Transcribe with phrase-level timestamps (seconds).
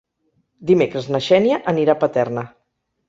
[0.69, 2.47] Dimecres na Xènia anirà a Paterna.